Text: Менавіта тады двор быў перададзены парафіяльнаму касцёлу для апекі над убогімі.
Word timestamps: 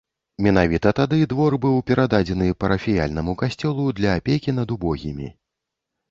Менавіта 0.43 0.91
тады 0.99 1.17
двор 1.33 1.55
быў 1.65 1.75
перададзены 1.91 2.47
парафіяльнаму 2.63 3.35
касцёлу 3.41 3.85
для 3.99 4.15
апекі 4.21 4.55
над 4.61 4.73
убогімі. 4.77 5.27